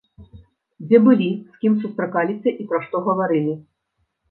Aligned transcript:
Дзе 0.85 0.99
былі, 1.07 1.27
з 1.51 1.61
кім 1.65 1.77
сустракаліся 1.85 2.49
і 2.65 2.67
пра 2.73 2.83
што 2.89 3.05
гаварылі? 3.11 3.57